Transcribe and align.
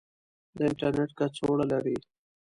د 0.57 0.59
انترنیټ 0.69 1.09
کڅوړه 1.17 1.65
لرئ؟ 1.71 1.97